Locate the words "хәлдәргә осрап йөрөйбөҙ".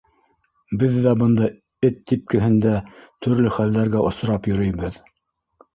3.59-5.01